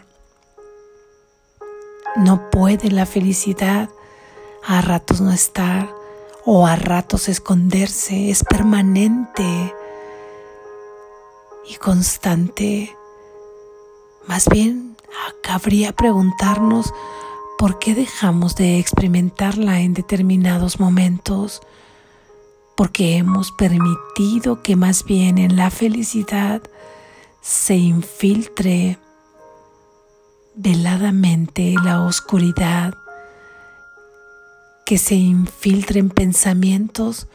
No 2.15 2.50
puede 2.50 2.89
la 2.89 3.06
felicidad 3.06 3.89
a 4.65 4.82
ratos 4.82 5.22
no 5.22 5.32
estar 5.32 5.94
o 6.46 6.65
a 6.65 6.75
ratos 6.75 7.30
esconderse, 7.30 8.32
es 8.32 8.44
permanente 8.44 9.74
y 11.70 11.75
constante. 11.75 12.96
Más 14.27 14.48
bien, 14.50 14.98
cabría 15.44 15.92
preguntarnos 15.92 16.92
¿Por 17.58 17.80
qué 17.80 17.96
dejamos 17.96 18.56
de 18.56 18.80
experimentarla 18.80 19.80
en 19.80 19.94
determinados 19.94 20.80
momentos? 20.80 21.62
Porque 22.76 23.16
hemos 23.16 23.54
permitido 23.54 24.62
que 24.62 24.76
más 24.76 25.06
bien 25.06 25.38
en 25.38 25.56
la 25.56 25.72
felicidad 25.72 26.62
se 27.42 27.76
infiltre 27.76 29.00
veladamente 30.56 31.76
la 31.82 32.04
oscuridad, 32.04 32.94
que 34.86 34.98
se 34.98 35.16
infiltre 35.16 36.02
en 36.02 36.10
pensamientos 36.10 37.28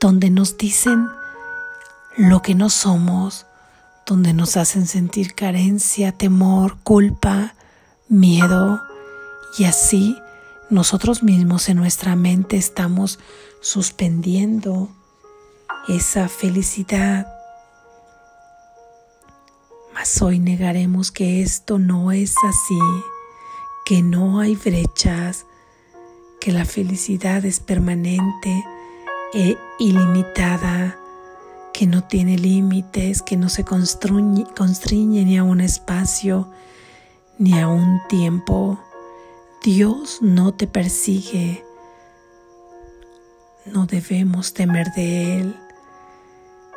donde 0.00 0.30
nos 0.30 0.58
dicen 0.58 1.08
lo 2.16 2.42
que 2.42 2.56
no 2.56 2.70
somos, 2.70 3.46
donde 4.04 4.32
nos 4.32 4.56
hacen 4.56 4.88
sentir 4.88 5.34
carencia, 5.36 6.10
temor, 6.10 6.78
culpa, 6.82 7.54
miedo, 8.08 8.82
y 9.56 9.64
así 9.64 10.18
nosotros 10.70 11.22
mismos 11.22 11.68
en 11.68 11.78
nuestra 11.78 12.14
mente 12.14 12.56
estamos 12.56 13.18
suspendiendo 13.60 14.90
esa 15.88 16.28
felicidad. 16.28 17.26
Mas 19.94 20.20
hoy 20.20 20.38
negaremos 20.38 21.10
que 21.10 21.42
esto 21.42 21.78
no 21.78 22.12
es 22.12 22.34
así, 22.46 22.78
que 23.86 24.02
no 24.02 24.40
hay 24.40 24.56
brechas, 24.56 25.46
que 26.40 26.52
la 26.52 26.64
felicidad 26.64 27.44
es 27.44 27.60
permanente 27.60 28.64
e 29.32 29.56
ilimitada, 29.78 30.98
que 31.72 31.86
no 31.86 32.04
tiene 32.04 32.36
límites, 32.36 33.22
que 33.22 33.36
no 33.36 33.48
se 33.48 33.64
constriñe 33.64 35.24
ni 35.24 35.38
a 35.38 35.44
un 35.44 35.60
espacio 35.60 36.48
ni 37.38 37.58
a 37.58 37.68
un 37.68 38.00
tiempo 38.08 38.78
Dios 39.62 40.18
no 40.22 40.54
te 40.54 40.68
persigue. 40.68 41.64
No 43.66 43.86
debemos 43.86 44.54
temer 44.54 44.92
de 44.94 45.40
Él, 45.40 45.56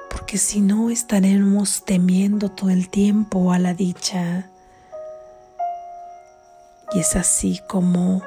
porque 0.09 0.39
si 0.39 0.61
no 0.61 0.89
estaremos 0.89 1.85
temiendo 1.85 2.50
todo 2.50 2.71
el 2.71 2.89
tiempo 2.89 3.53
a 3.53 3.59
la 3.59 3.75
dicha. 3.75 4.50
Y 6.93 7.00
es 7.00 7.15
así 7.15 7.61
como 7.70 8.24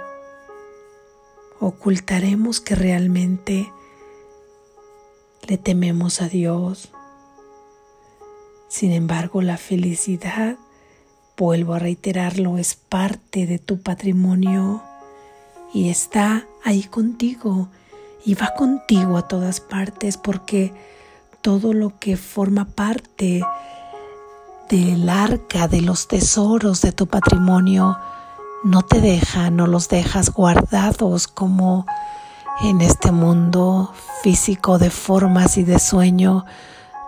ocultaremos 1.58 2.60
que 2.60 2.76
realmente 2.76 3.72
le 5.48 5.58
tememos 5.58 6.22
a 6.22 6.28
Dios. 6.28 6.90
Sin 8.68 8.92
embargo, 8.92 9.42
la 9.42 9.56
felicidad 9.56 10.58
Vuelvo 11.36 11.74
a 11.74 11.80
reiterarlo, 11.80 12.58
es 12.58 12.76
parte 12.76 13.46
de 13.46 13.58
tu 13.58 13.80
patrimonio 13.80 14.82
y 15.72 15.88
está 15.88 16.46
ahí 16.62 16.84
contigo 16.84 17.68
y 18.24 18.34
va 18.34 18.54
contigo 18.54 19.16
a 19.16 19.26
todas 19.26 19.58
partes 19.58 20.16
porque 20.16 20.72
todo 21.40 21.72
lo 21.72 21.98
que 21.98 22.16
forma 22.16 22.66
parte 22.66 23.42
del 24.70 25.08
arca, 25.08 25.66
de 25.66 25.80
los 25.80 26.06
tesoros 26.06 26.80
de 26.82 26.92
tu 26.92 27.08
patrimonio, 27.08 27.98
no 28.62 28.82
te 28.82 29.00
deja, 29.00 29.50
no 29.50 29.66
los 29.66 29.88
dejas 29.88 30.30
guardados 30.30 31.26
como 31.26 31.84
en 32.62 32.80
este 32.80 33.10
mundo 33.10 33.92
físico 34.22 34.78
de 34.78 34.90
formas 34.90 35.58
y 35.58 35.64
de 35.64 35.80
sueño, 35.80 36.46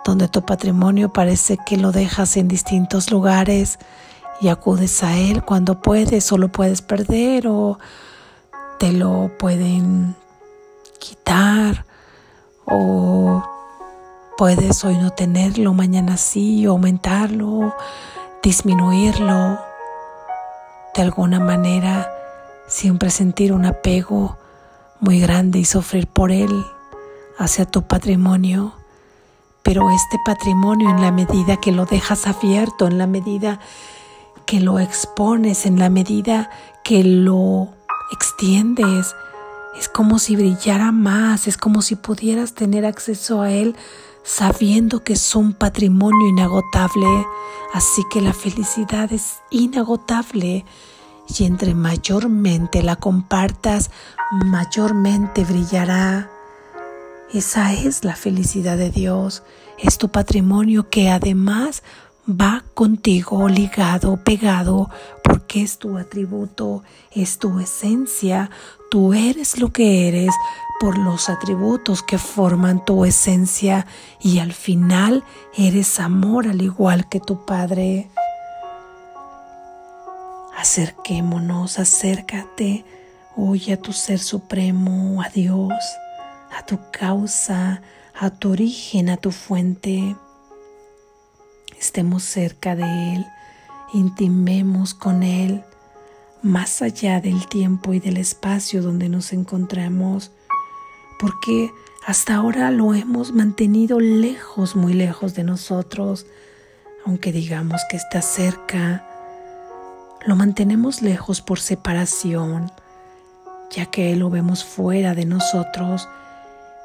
donde 0.03 0.27
tu 0.27 0.45
patrimonio 0.45 1.13
parece 1.13 1.57
que 1.65 1.77
lo 1.77 1.93
dejas 1.93 2.35
en 2.35 2.49
distintos 2.49 3.09
lugares 3.09 3.79
y 4.39 4.49
acudes 4.49 5.03
a 5.03 5.17
Él 5.17 5.43
cuando 5.43 5.81
puedes 5.81 6.31
o 6.31 6.37
lo 6.37 6.49
puedes 6.49 6.81
perder 6.81 7.47
o 7.47 7.79
te 8.79 8.91
lo 8.91 9.31
pueden 9.37 10.15
quitar 10.99 11.85
o 12.65 13.43
puedes 14.37 14.83
hoy 14.83 14.97
no 14.97 15.09
tenerlo, 15.11 15.73
mañana 15.73 16.17
sí, 16.17 16.65
aumentarlo, 16.65 17.75
disminuirlo. 18.43 19.59
De 20.93 21.01
alguna 21.01 21.39
manera 21.39 22.11
siempre 22.67 23.09
sentir 23.09 23.53
un 23.53 23.65
apego 23.65 24.37
muy 24.99 25.19
grande 25.19 25.59
y 25.59 25.65
sufrir 25.65 26.07
por 26.07 26.31
él 26.31 26.65
hacia 27.37 27.65
tu 27.65 27.83
patrimonio. 27.83 28.73
Pero 29.63 29.89
este 29.89 30.17
patrimonio 30.25 30.89
en 30.89 31.01
la 31.01 31.11
medida 31.11 31.57
que 31.57 31.71
lo 31.71 31.85
dejas 31.85 32.27
abierto, 32.27 32.87
en 32.87 32.97
la 32.97 33.07
medida 33.07 33.59
que 34.47 34.59
lo 34.59 34.79
expones, 34.79 35.67
en 35.67 35.77
la 35.77 35.89
medida 35.91 36.49
que 36.83 37.03
lo 37.03 37.69
extiendes, 38.11 39.13
es 39.77 39.87
como 39.89 40.17
si 40.17 40.35
brillara 40.35 40.91
más, 40.91 41.47
es 41.47 41.57
como 41.57 41.83
si 41.83 41.95
pudieras 41.95 42.53
tener 42.53 42.85
acceso 42.85 43.41
a 43.41 43.51
él 43.51 43.75
sabiendo 44.23 45.03
que 45.03 45.13
es 45.13 45.35
un 45.35 45.53
patrimonio 45.53 46.27
inagotable. 46.27 47.07
Así 47.73 48.03
que 48.11 48.21
la 48.21 48.33
felicidad 48.33 49.11
es 49.13 49.37
inagotable 49.51 50.65
y 51.37 51.43
entre 51.43 51.75
mayormente 51.75 52.83
la 52.83 52.95
compartas, 52.95 53.91
mayormente 54.31 55.43
brillará. 55.43 56.29
Esa 57.33 57.73
es 57.73 58.03
la 58.03 58.15
felicidad 58.15 58.77
de 58.77 58.89
Dios, 58.89 59.43
es 59.77 59.97
tu 59.97 60.09
patrimonio 60.09 60.89
que 60.89 61.09
además 61.09 61.83
va 62.27 62.63
contigo 62.73 63.47
ligado, 63.47 64.17
pegado, 64.23 64.89
porque 65.23 65.63
es 65.63 65.77
tu 65.77 65.97
atributo, 65.97 66.83
es 67.11 67.39
tu 67.39 67.59
esencia, 67.59 68.49
tú 68.91 69.13
eres 69.13 69.59
lo 69.59 69.71
que 69.71 70.07
eres 70.07 70.33
por 70.79 70.97
los 70.97 71.29
atributos 71.29 72.03
que 72.03 72.17
forman 72.17 72.83
tu 72.83 73.05
esencia 73.05 73.87
y 74.21 74.39
al 74.39 74.53
final 74.53 75.23
eres 75.57 75.99
amor 75.99 76.47
al 76.47 76.61
igual 76.61 77.07
que 77.09 77.19
tu 77.19 77.45
Padre. 77.45 78.09
Acerquémonos, 80.57 81.79
acércate 81.79 82.83
hoy 83.35 83.71
a 83.71 83.77
tu 83.77 83.93
Ser 83.93 84.19
Supremo, 84.19 85.21
a 85.21 85.29
Dios, 85.29 85.73
a 86.57 86.65
tu 86.65 86.79
causa, 86.91 87.81
a 88.19 88.29
tu 88.31 88.51
origen, 88.51 89.09
a 89.09 89.17
tu 89.17 89.31
fuente 89.31 90.15
estemos 91.79 92.23
cerca 92.23 92.75
de 92.75 93.15
Él, 93.15 93.25
intimemos 93.93 94.93
con 94.93 95.23
Él, 95.23 95.63
más 96.41 96.81
allá 96.81 97.19
del 97.19 97.47
tiempo 97.47 97.93
y 97.93 97.99
del 97.99 98.17
espacio 98.17 98.81
donde 98.81 99.09
nos 99.09 99.33
encontramos, 99.33 100.31
porque 101.19 101.71
hasta 102.05 102.35
ahora 102.35 102.71
lo 102.71 102.93
hemos 102.93 103.33
mantenido 103.33 103.99
lejos, 103.99 104.75
muy 104.75 104.93
lejos 104.93 105.33
de 105.33 105.43
nosotros, 105.43 106.25
aunque 107.05 107.31
digamos 107.31 107.81
que 107.89 107.97
está 107.97 108.21
cerca, 108.21 109.05
lo 110.25 110.35
mantenemos 110.35 111.01
lejos 111.01 111.41
por 111.41 111.59
separación, 111.59 112.71
ya 113.71 113.85
que 113.87 114.15
lo 114.15 114.29
vemos 114.29 114.63
fuera 114.63 115.15
de 115.15 115.25
nosotros, 115.25 116.07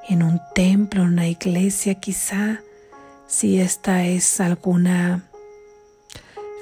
en 0.09 0.23
un 0.23 0.41
templo, 0.55 1.03
en 1.03 1.09
una 1.09 1.29
iglesia 1.29 1.95
quizá, 1.97 2.61
si 3.33 3.59
esta 3.63 4.05
es 4.05 4.41
alguna 4.41 5.31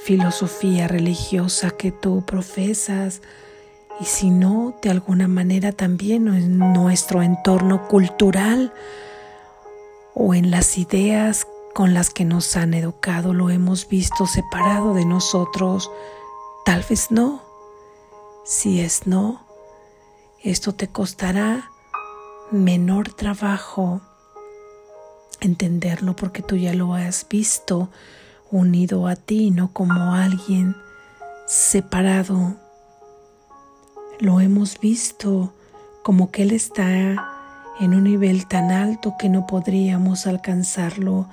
filosofía 0.04 0.86
religiosa 0.86 1.72
que 1.72 1.90
tú 1.90 2.24
profesas 2.24 3.22
y 3.98 4.04
si 4.04 4.30
no, 4.30 4.76
de 4.80 4.90
alguna 4.90 5.26
manera 5.26 5.72
también 5.72 6.28
en 6.28 6.58
nuestro 6.58 7.22
entorno 7.22 7.88
cultural 7.88 8.72
o 10.14 10.32
en 10.32 10.52
las 10.52 10.78
ideas 10.78 11.44
con 11.74 11.92
las 11.92 12.10
que 12.10 12.24
nos 12.24 12.56
han 12.56 12.72
educado 12.72 13.34
lo 13.34 13.50
hemos 13.50 13.88
visto 13.88 14.28
separado 14.28 14.94
de 14.94 15.04
nosotros. 15.04 15.90
Tal 16.64 16.84
vez 16.88 17.10
no. 17.10 17.42
Si 18.44 18.80
es 18.80 19.08
no, 19.08 19.44
esto 20.44 20.72
te 20.72 20.86
costará 20.86 21.68
menor 22.52 23.12
trabajo 23.12 24.02
entenderlo 25.40 26.16
porque 26.16 26.42
tú 26.42 26.56
ya 26.56 26.74
lo 26.74 26.94
has 26.94 27.26
visto 27.28 27.90
unido 28.50 29.06
a 29.06 29.16
ti, 29.16 29.50
no 29.50 29.72
como 29.72 30.14
alguien 30.14 30.76
separado. 31.46 32.56
Lo 34.18 34.40
hemos 34.40 34.78
visto 34.80 35.54
como 36.02 36.30
que 36.30 36.42
Él 36.42 36.52
está 36.52 37.26
en 37.80 37.94
un 37.94 38.04
nivel 38.04 38.46
tan 38.46 38.70
alto 38.70 39.14
que 39.18 39.28
no 39.28 39.46
podríamos 39.46 40.26
alcanzarlo, 40.26 41.28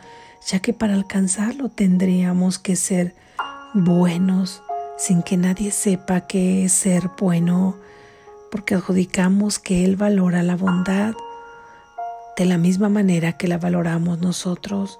ya 0.45 0.59
que 0.59 0.73
para 0.73 0.93
alcanzarlo 0.93 1.69
tendríamos 1.69 2.59
que 2.59 2.75
ser 2.75 3.15
buenos 3.73 4.61
sin 4.97 5.21
que 5.21 5.37
nadie 5.37 5.71
sepa 5.71 6.21
qué 6.21 6.65
es 6.65 6.71
ser 6.71 7.11
bueno, 7.19 7.75
porque 8.49 8.75
adjudicamos 8.75 9.59
que 9.59 9.85
Él 9.85 9.95
valora 9.95 10.41
la 10.41 10.55
bondad 10.55 11.13
de 12.37 12.45
la 12.45 12.59
misma 12.59 12.87
manera 12.87 13.33
que 13.33 13.47
la 13.47 13.57
valoramos 13.57 14.19
nosotros. 14.19 14.99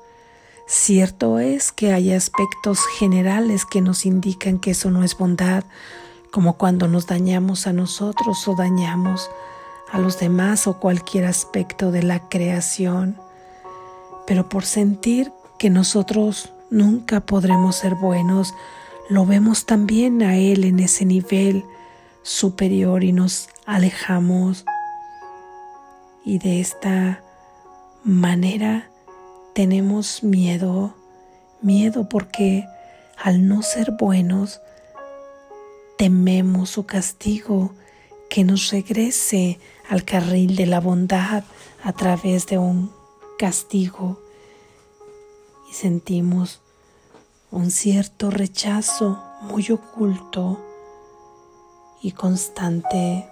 Cierto 0.67 1.39
es 1.39 1.71
que 1.71 1.93
hay 1.93 2.11
aspectos 2.11 2.79
generales 2.97 3.63
que 3.65 3.79
nos 3.79 4.05
indican 4.05 4.59
que 4.59 4.71
eso 4.71 4.91
no 4.91 5.03
es 5.03 5.17
bondad, 5.17 5.63
como 6.31 6.57
cuando 6.57 6.87
nos 6.87 7.05
dañamos 7.07 7.67
a 7.67 7.73
nosotros 7.73 8.47
o 8.47 8.55
dañamos 8.55 9.29
a 9.91 9.99
los 9.99 10.19
demás 10.19 10.67
o 10.67 10.79
cualquier 10.79 11.25
aspecto 11.25 11.91
de 11.91 12.03
la 12.03 12.27
creación. 12.27 13.17
Pero 14.25 14.49
por 14.49 14.65
sentir 14.65 15.31
que 15.59 15.69
nosotros 15.69 16.51
nunca 16.69 17.21
podremos 17.21 17.77
ser 17.77 17.95
buenos, 17.95 18.53
lo 19.09 19.25
vemos 19.25 19.65
también 19.65 20.21
a 20.23 20.35
Él 20.35 20.65
en 20.65 20.79
ese 20.79 21.05
nivel 21.05 21.63
superior 22.23 23.03
y 23.03 23.13
nos 23.13 23.47
alejamos. 23.65 24.65
Y 26.25 26.39
de 26.39 26.59
esta 26.59 27.21
manera 28.07 28.89
tenemos 29.53 30.23
miedo, 30.23 30.95
miedo 31.61 32.07
porque 32.07 32.65
al 33.17 33.49
no 33.49 33.61
ser 33.63 33.91
buenos, 33.99 34.61
tememos 35.97 36.69
su 36.69 36.85
castigo 36.85 37.73
que 38.29 38.45
nos 38.45 38.71
regrese 38.71 39.59
al 39.89 40.05
carril 40.05 40.55
de 40.55 40.67
la 40.67 40.79
bondad 40.79 41.43
a 41.83 41.91
través 41.91 42.47
de 42.47 42.57
un 42.57 42.93
castigo. 43.37 44.21
Y 45.69 45.73
sentimos 45.73 46.61
un 47.51 47.71
cierto 47.71 48.31
rechazo 48.31 49.21
muy 49.41 49.69
oculto 49.69 50.63
y 52.01 52.13
constante, 52.13 53.27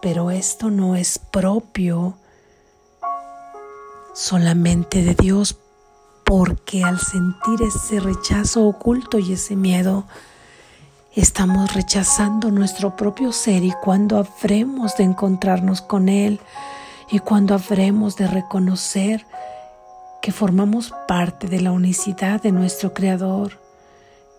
pero 0.00 0.30
esto 0.30 0.70
no 0.70 0.94
es 0.94 1.18
propio 1.18 2.18
solamente 4.16 5.02
de 5.02 5.14
Dios, 5.14 5.58
porque 6.24 6.82
al 6.82 6.98
sentir 6.98 7.60
ese 7.62 8.00
rechazo 8.00 8.66
oculto 8.66 9.18
y 9.18 9.34
ese 9.34 9.56
miedo, 9.56 10.06
estamos 11.14 11.74
rechazando 11.74 12.50
nuestro 12.50 12.96
propio 12.96 13.30
ser 13.30 13.62
y 13.62 13.72
cuando 13.84 14.16
habremos 14.16 14.96
de 14.96 15.04
encontrarnos 15.04 15.82
con 15.82 16.08
Él 16.08 16.40
y 17.10 17.18
cuando 17.18 17.54
habremos 17.54 18.16
de 18.16 18.26
reconocer 18.26 19.26
que 20.22 20.32
formamos 20.32 20.94
parte 21.06 21.46
de 21.46 21.60
la 21.60 21.72
unicidad 21.72 22.40
de 22.40 22.52
nuestro 22.52 22.94
Creador, 22.94 23.60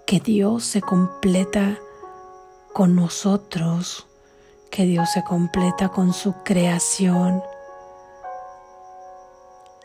que 0.07 0.19
Dios 0.19 0.65
se 0.65 0.81
completa 0.81 1.77
con 2.73 2.95
nosotros, 2.95 4.07
que 4.71 4.85
Dios 4.85 5.11
se 5.13 5.23
completa 5.23 5.89
con 5.89 6.13
su 6.13 6.33
creación, 6.43 7.43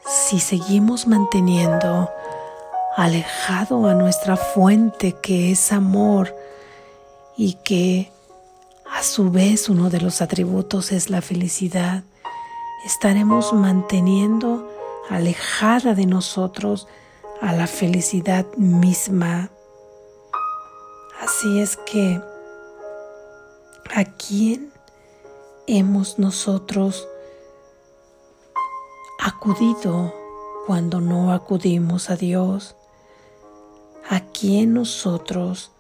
si 0.05 0.41
seguimos 0.41 1.07
manteniendo 1.07 2.11
alejado 2.97 3.87
a 3.89 3.95
nuestra 3.95 4.37
fuente 4.37 5.15
que 5.23 5.53
es 5.53 5.73
amor 5.73 6.35
y 7.37 7.55
que 7.65 8.13
a 8.91 9.03
su 9.03 9.31
vez 9.31 9.69
uno 9.69 9.89
de 9.89 10.01
los 10.01 10.21
atributos 10.21 10.93
es 10.93 11.09
la 11.09 11.23
felicidad, 11.23 12.03
estaremos 12.85 13.53
manteniendo 13.53 14.69
alejada 15.09 15.95
de 15.95 16.07
nosotros 16.07 16.89
a 17.41 17.53
la 17.53 17.67
felicidad 17.67 18.47
misma. 18.57 19.51
Así 21.21 21.61
es 21.61 21.77
que, 21.77 22.21
¿a 23.95 24.05
quién 24.05 24.73
hemos 25.67 26.19
nosotros 26.19 27.09
acudido 29.23 30.15
cuando 30.67 31.01
no 31.01 31.33
acudimos 31.33 32.11
a 32.11 32.17
Dios? 32.17 32.77
¿A 34.09 34.21
quién 34.21 34.75
nosotros 34.75 35.71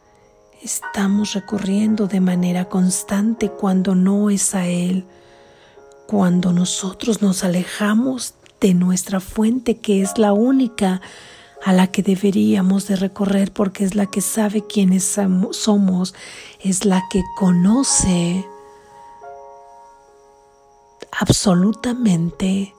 estamos 0.63 1.35
recurriendo 1.35 2.07
de 2.07 2.21
manera 2.21 2.69
constante 2.69 3.51
cuando 3.51 3.95
no 3.95 4.31
es 4.31 4.55
a 4.55 4.67
Él? 4.67 5.05
Cuando 6.07 6.53
nosotros 6.53 7.21
nos 7.21 7.43
alejamos 7.43 8.35
de 8.61 8.75
nuestra 8.75 9.19
fuente 9.19 9.79
que 9.79 10.03
es 10.03 10.19
la 10.19 10.33
única 10.33 11.01
a 11.65 11.73
la 11.73 11.89
que 11.89 12.03
deberíamos 12.03 12.87
de 12.87 12.97
recorrer 12.97 13.53
porque 13.53 13.85
es 13.85 13.95
la 13.95 14.07
que 14.07 14.21
sabe 14.21 14.67
quiénes 14.67 15.19
somos, 15.53 16.15
es 16.61 16.85
la 16.85 17.03
que 17.11 17.23
conoce 17.37 18.47
absolutamente 21.13 22.75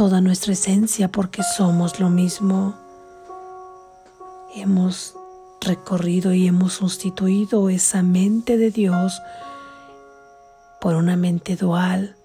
toda 0.00 0.22
nuestra 0.22 0.54
esencia 0.54 1.12
porque 1.12 1.42
somos 1.42 2.00
lo 2.00 2.08
mismo. 2.08 2.74
Hemos 4.54 5.14
recorrido 5.60 6.32
y 6.32 6.46
hemos 6.46 6.72
sustituido 6.72 7.68
esa 7.68 8.02
mente 8.02 8.56
de 8.56 8.70
Dios 8.70 9.20
por 10.80 10.94
una 10.94 11.16
mente 11.16 11.54
dual 11.54 12.16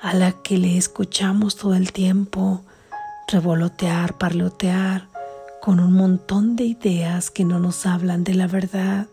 a 0.00 0.14
la 0.14 0.32
que 0.32 0.56
le 0.56 0.78
escuchamos 0.78 1.56
todo 1.56 1.74
el 1.74 1.92
tiempo 1.92 2.62
revolotear, 3.30 4.16
parlotear 4.16 5.10
con 5.60 5.80
un 5.80 5.92
montón 5.92 6.56
de 6.56 6.64
ideas 6.64 7.30
que 7.30 7.44
no 7.44 7.58
nos 7.58 7.84
hablan 7.84 8.24
de 8.24 8.32
la 8.32 8.46
verdad. 8.46 9.08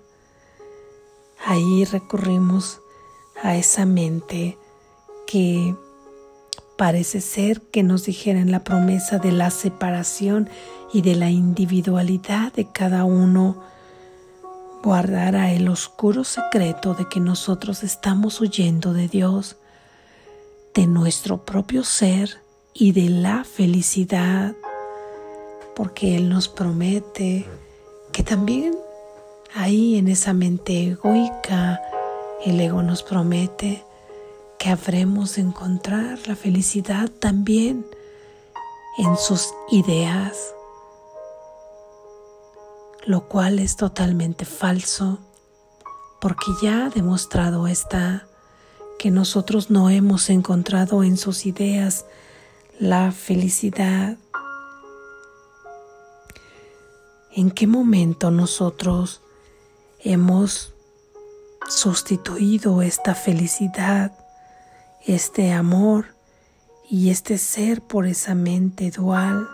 Ahí 1.46 1.84
recurrimos 1.84 2.80
a 3.44 3.58
esa 3.58 3.86
mente 3.86 4.58
que 5.28 5.76
Parece 6.78 7.22
ser 7.22 7.62
que 7.62 7.84
nos 7.84 8.06
dijeran 8.06 8.52
la 8.52 8.64
promesa 8.64 9.18
de 9.18 9.32
la 9.32 9.50
separación 9.50 10.50
y 10.92 11.02
de 11.02 11.16
la 11.16 11.30
individualidad 11.30 12.52
de 12.52 12.70
cada 12.70 13.06
uno. 13.06 13.62
Guardara 14.84 15.54
el 15.54 15.70
oscuro 15.70 16.26
secreto 16.26 16.94
de 16.94 17.08
que 17.08 17.22
nosotros 17.22 17.84
estamos 17.84 18.42
huyendo 18.42 18.94
de 18.94 19.08
Dios, 19.08 19.56
de 20.74 20.86
nuestro 20.86 21.46
propio 21.46 21.86
ser 21.86 22.42
y 22.74 22.92
de 22.92 23.10
la 23.10 23.46
felicidad, 23.46 24.54
porque 25.78 26.18
Él 26.18 26.28
nos 26.28 26.50
promete 26.50 27.46
que 28.12 28.22
también 28.22 28.76
ahí 29.54 29.98
en 29.98 30.10
esa 30.10 30.34
mente 30.34 30.90
egoica, 30.90 31.82
el 32.44 32.60
ego 32.60 32.84
nos 32.84 33.02
promete 33.02 33.85
que 34.66 34.72
habremos 34.72 35.36
de 35.36 35.44
encontrar 35.44 36.18
la 36.28 36.36
felicidad 36.36 37.08
también 37.08 37.86
en 38.98 39.16
sus 39.16 39.54
ideas, 39.70 40.56
lo 43.06 43.28
cual 43.28 43.60
es 43.60 43.76
totalmente 43.76 44.44
falso, 44.44 45.20
porque 46.20 46.48
ya 46.64 46.90
demostrado 46.90 47.68
está 47.68 48.28
que 48.98 49.12
nosotros 49.12 49.70
no 49.70 49.92
hemos 49.92 50.32
encontrado 50.32 51.04
en 51.04 51.18
sus 51.18 51.46
ideas 51.46 52.08
la 52.80 53.12
felicidad. 53.12 54.18
¿En 57.32 57.52
qué 57.52 57.68
momento 57.68 58.32
nosotros 58.32 59.22
hemos 60.00 60.74
sustituido 61.68 62.82
esta 62.82 63.14
felicidad 63.14 64.25
este 65.06 65.52
amor 65.52 66.16
y 66.90 67.10
este 67.10 67.38
ser 67.38 67.82
por 67.82 68.08
esa 68.08 68.36
mente 68.36 68.92
dual 68.92 69.48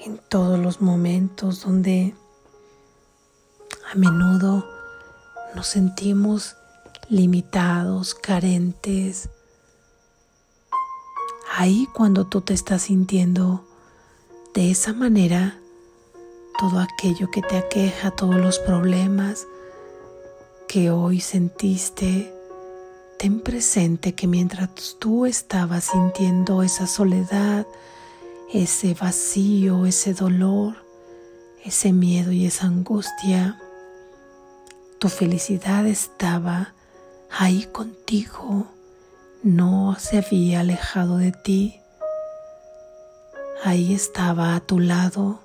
en 0.00 0.18
todos 0.28 0.58
los 0.58 0.80
momentos 0.80 1.62
donde 1.62 2.14
a 3.92 3.94
menudo 3.96 4.66
nos 5.54 5.68
sentimos 5.68 6.56
limitados, 7.08 8.14
carentes. 8.14 9.30
Ahí 11.56 11.88
cuando 11.94 12.26
tú 12.26 12.40
te 12.40 12.52
estás 12.52 12.82
sintiendo 12.82 13.64
de 14.54 14.70
esa 14.70 14.92
manera, 14.92 15.58
todo 16.58 16.80
aquello 16.80 17.30
que 17.30 17.42
te 17.42 17.58
aqueja, 17.58 18.10
todos 18.10 18.36
los 18.36 18.58
problemas 18.58 19.46
que 20.68 20.90
hoy 20.90 21.20
sentiste, 21.20 22.35
ten 23.18 23.40
presente 23.40 24.14
que 24.14 24.26
mientras 24.26 24.96
tú 24.98 25.26
estabas 25.26 25.84
sintiendo 25.84 26.62
esa 26.62 26.86
soledad, 26.86 27.66
ese 28.52 28.94
vacío, 28.94 29.86
ese 29.86 30.12
dolor, 30.12 30.76
ese 31.64 31.92
miedo 31.92 32.30
y 32.32 32.46
esa 32.46 32.66
angustia, 32.66 33.58
tu 34.98 35.08
felicidad 35.08 35.86
estaba 35.86 36.74
ahí 37.30 37.64
contigo, 37.72 38.66
no 39.42 39.96
se 39.98 40.18
había 40.18 40.60
alejado 40.60 41.18
de 41.18 41.32
ti, 41.32 41.80
ahí 43.64 43.94
estaba 43.94 44.54
a 44.54 44.60
tu 44.60 44.78
lado. 44.78 45.40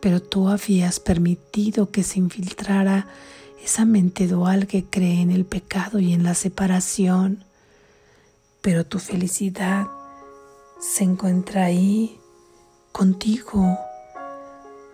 Pero 0.00 0.22
tú 0.22 0.48
habías 0.48 1.00
permitido 1.00 1.90
que 1.90 2.02
se 2.02 2.18
infiltrara 2.18 3.06
esa 3.62 3.84
mente 3.84 4.26
dual 4.26 4.66
que 4.66 4.84
cree 4.84 5.20
en 5.20 5.30
el 5.30 5.44
pecado 5.44 5.98
y 5.98 6.12
en 6.12 6.22
la 6.22 6.34
separación. 6.34 7.44
Pero 8.60 8.84
tu 8.84 8.98
felicidad 8.98 9.86
se 10.80 11.04
encuentra 11.04 11.64
ahí 11.64 12.18
contigo, 12.92 13.78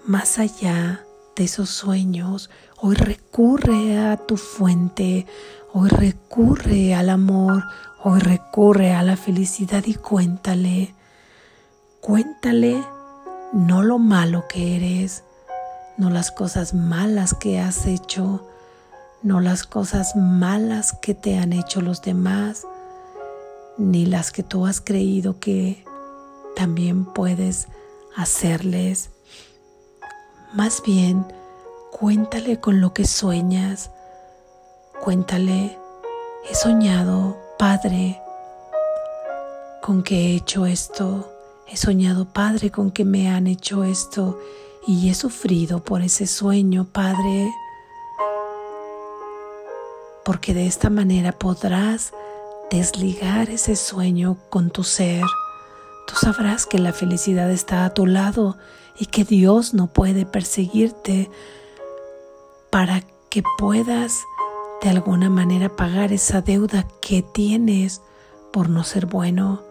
más 0.04 0.38
allá 0.38 1.04
de 1.36 1.44
esos 1.44 1.70
sueños. 1.70 2.50
Hoy 2.78 2.94
recurre 2.94 3.98
a 3.98 4.16
tu 4.16 4.36
fuente, 4.36 5.26
hoy 5.72 5.88
recurre 5.88 6.94
al 6.94 7.10
amor, 7.10 7.64
hoy 8.02 8.20
recurre 8.20 8.92
a 8.92 9.02
la 9.02 9.16
felicidad 9.16 9.84
y 9.86 9.94
cuéntale, 9.94 10.94
cuéntale 12.00 12.82
no 13.52 13.82
lo 13.82 13.98
malo 13.98 14.46
que 14.48 14.76
eres, 14.76 15.24
no 15.96 16.10
las 16.10 16.30
cosas 16.30 16.74
malas 16.74 17.34
que 17.34 17.60
has 17.60 17.86
hecho, 17.86 18.46
no 19.22 19.40
las 19.40 19.64
cosas 19.64 20.16
malas 20.16 20.96
que 21.00 21.14
te 21.14 21.38
han 21.38 21.52
hecho 21.52 21.80
los 21.80 22.02
demás, 22.02 22.66
ni 23.78 24.06
las 24.06 24.30
que 24.30 24.42
tú 24.42 24.66
has 24.66 24.80
creído 24.80 25.38
que 25.38 25.84
también 26.54 27.04
puedes 27.04 27.68
hacerles. 28.16 29.10
Más 30.54 30.82
bien, 30.84 31.26
cuéntale 31.92 32.60
con 32.60 32.80
lo 32.80 32.94
que 32.94 33.06
sueñas, 33.06 33.90
cuéntale, 35.02 35.78
he 36.50 36.54
soñado, 36.54 37.36
Padre, 37.58 38.20
con 39.82 40.02
que 40.02 40.14
he 40.16 40.36
hecho 40.36 40.66
esto, 40.66 41.32
He 41.68 41.76
soñado, 41.76 42.26
Padre, 42.26 42.70
con 42.70 42.92
que 42.92 43.04
me 43.04 43.28
han 43.28 43.48
hecho 43.48 43.82
esto. 43.82 44.38
Y 44.86 45.10
he 45.10 45.14
sufrido 45.14 45.82
por 45.82 46.00
ese 46.00 46.28
sueño, 46.28 46.86
Padre, 46.92 47.50
porque 50.26 50.54
de 50.54 50.66
esta 50.66 50.90
manera 50.90 51.30
podrás 51.30 52.12
desligar 52.68 53.48
ese 53.48 53.76
sueño 53.76 54.36
con 54.50 54.70
tu 54.70 54.82
ser. 54.82 55.22
Tú 56.08 56.16
sabrás 56.16 56.66
que 56.66 56.80
la 56.80 56.92
felicidad 56.92 57.48
está 57.48 57.84
a 57.84 57.94
tu 57.94 58.06
lado 58.06 58.58
y 58.98 59.06
que 59.06 59.22
Dios 59.22 59.72
no 59.72 59.86
puede 59.86 60.26
perseguirte 60.26 61.30
para 62.70 63.02
que 63.30 63.44
puedas 63.56 64.24
de 64.82 64.90
alguna 64.90 65.30
manera 65.30 65.76
pagar 65.76 66.12
esa 66.12 66.40
deuda 66.40 66.88
que 67.00 67.22
tienes 67.22 68.02
por 68.52 68.68
no 68.68 68.82
ser 68.82 69.06
bueno 69.06 69.62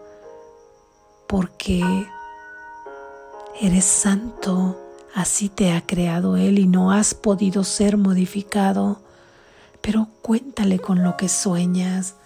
porque 1.26 1.84
eres 3.60 3.84
santo, 3.84 4.80
así 5.14 5.50
te 5.50 5.72
ha 5.72 5.84
creado 5.84 6.38
Él 6.38 6.58
y 6.58 6.66
no 6.66 6.92
has 6.92 7.12
podido 7.12 7.62
ser 7.62 7.98
modificado. 7.98 9.05
Pero 9.86 10.08
cuéntale 10.20 10.80
con 10.80 11.04
lo 11.04 11.16
que 11.16 11.28
sueñas, 11.28 12.16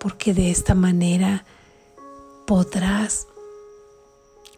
porque 0.00 0.32
de 0.32 0.50
esta 0.50 0.74
manera 0.74 1.44
podrás 2.46 3.26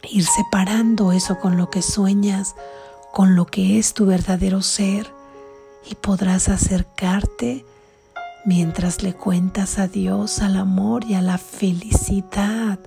ir 0.09 0.25
separando 0.25 1.11
eso 1.11 1.41
con 1.41 1.57
lo 1.57 1.69
que 1.69 1.83
sueñas, 1.83 2.55
con 3.13 3.35
lo 3.35 3.47
que 3.47 3.77
es 3.81 3.93
tu 3.93 4.07
verdadero 4.07 4.63
ser, 4.63 5.13
y 5.85 5.97
podrás 5.97 6.49
acercarte 6.49 7.67
mientras 8.45 9.03
le 9.03 9.15
cuentas 9.15 9.81
a 9.81 9.89
Dios, 9.89 10.43
al 10.43 10.59
amor 10.59 11.05
y 11.05 11.15
a 11.15 11.23
la 11.23 11.39
felicidad 11.39 12.79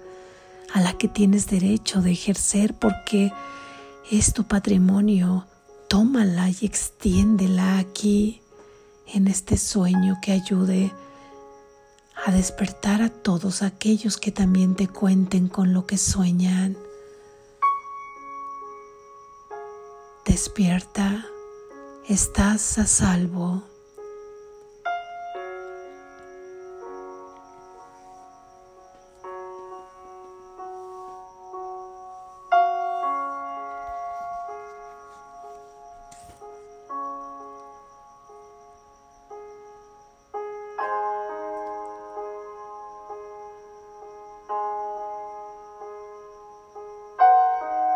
a 0.74 0.80
la 0.80 0.94
que 0.98 1.10
tienes 1.10 1.48
derecho 1.48 2.02
de 2.02 2.14
ejercer 2.14 2.74
porque 2.74 3.34
es 4.10 4.34
tu 4.34 4.46
patrimonio. 4.46 5.46
Tómala 5.90 6.50
y 6.50 6.66
extiéndela 6.66 7.80
aquí 7.80 8.42
en 9.14 9.28
este 9.28 9.58
sueño 9.58 10.18
que 10.22 10.32
ayude 10.32 10.92
a 12.26 12.32
despertar 12.32 13.02
a 13.02 13.10
todos 13.10 13.62
aquellos 13.62 14.18
que 14.18 14.32
también 14.32 14.76
te 14.76 14.88
cuenten 14.88 15.48
con 15.48 15.74
lo 15.74 15.86
que 15.86 15.98
sueñan. 15.98 16.78
Despierta, 20.26 21.26
estás 22.08 22.78
a 22.78 22.88
salvo. 22.88 23.75